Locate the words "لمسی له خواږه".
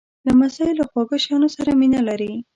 0.25-1.17